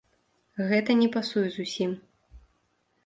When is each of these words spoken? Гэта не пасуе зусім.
Гэта 0.71 0.95
не 1.01 1.09
пасуе 1.17 1.45
зусім. 1.59 1.91